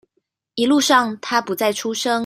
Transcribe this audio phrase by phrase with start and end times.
[0.55, 2.19] 一路上他不再出聲